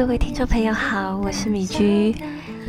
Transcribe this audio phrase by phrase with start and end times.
[0.00, 2.14] 各位听众朋友好，我是米居。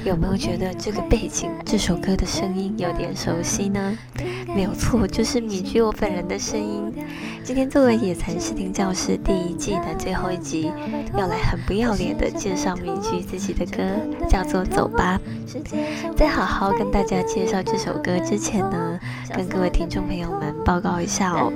[0.03, 3.97] 有没有觉得这个背景这首歌的声音有点熟悉呢？
[4.53, 6.93] 没有错，就是米居我本人的声音。
[7.43, 10.71] 今天作为野蚕视听教室第一季的最后一集，
[11.17, 13.83] 要来很不要脸的介绍米居自己的歌，
[14.29, 15.19] 叫做《走吧》。
[16.15, 18.99] 在好好跟大家介绍这首歌之前呢，
[19.35, 21.51] 跟各位听众朋友们报告一下哦，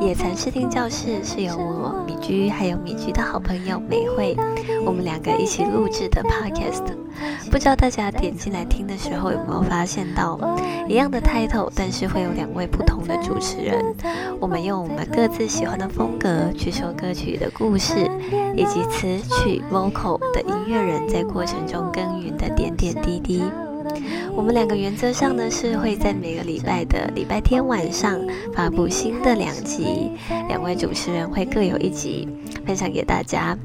[0.00, 4.34] 野蚕视听教室是由我米居还有米居的好朋友美惠，
[4.86, 6.84] 我们两个一起录制的 podcast。
[7.50, 10.38] 不知道大家点进来听的时候有没有发现到，
[10.88, 13.82] 一样的 title，但是会有两位不同的主持人。
[14.40, 18.10] 我们用我们各自喜欢的风格去说歌曲的故事，
[18.56, 23.42] 以及词曲 vocal 的音乐人在过程中耕耘的点点滴滴。
[24.34, 28.20] 我们两个原则上呢是会在每个礼拜的礼拜天晚上
[28.54, 30.10] 发布新的两集，
[30.48, 32.28] 两位主持人会各有一集
[32.66, 33.56] 分享给大家，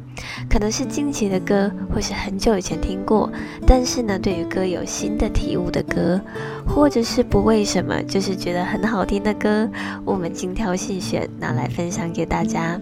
[0.49, 3.31] 可能是近期的歌，或是很久以前听过，
[3.67, 6.19] 但是呢对于歌有新的体悟的歌，
[6.66, 9.69] 或者是不为什么就是觉得很好听的歌，
[10.05, 12.80] 我们精挑细选拿来分享给大家。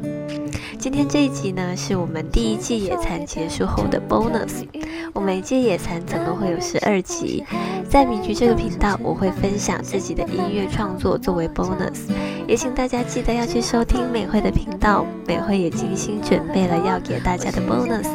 [0.81, 4.65] 今天这一集呢，是我们第一季野餐结束后的 bonus。
[5.13, 7.45] 我每一季野餐总共会有十二集，
[7.87, 12.09] 在米菊这个频道，我会分享自己的音乐创作作为 bonus，
[12.47, 18.07] 也请大家记得要去收听美惠的频道，美惠也精心准备了要给大家的 bonus，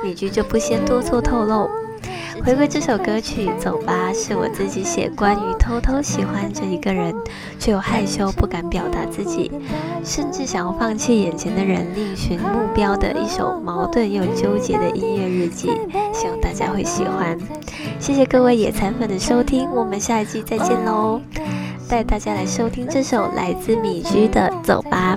[0.00, 1.68] 米菊就不先多做透露。
[2.44, 7.14] 回归这首歌曲《走吧》，是我自己写关于偷偷喜欢着一个人，
[7.56, 9.50] 却又害羞不敢表达自己，
[10.04, 15.70] 甚至想要放弃眼前的人，另寻目标的一首矛盾又纠结的音乐日记。
[16.12, 17.38] 希望大家会喜欢。
[18.00, 21.20] 谢谢各位野餐粉的收听，我们下一季再见喽！
[21.88, 25.16] 带大家来收听这首来自米居的《走吧》。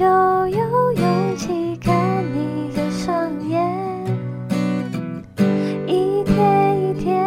[0.00, 3.62] 就有勇气看你的双眼
[5.86, 7.22] 一天一天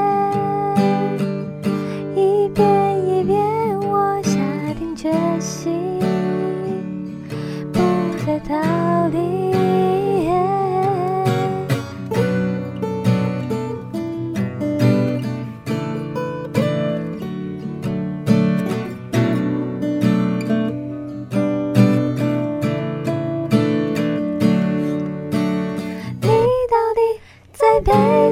[2.16, 4.40] 一遍一遍我下
[4.80, 6.00] 定决心
[7.72, 7.80] 不
[8.26, 8.73] 再逃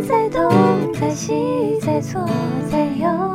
[0.07, 0.49] 在东，
[0.93, 2.25] 在西，在左，
[2.69, 3.30] 在右。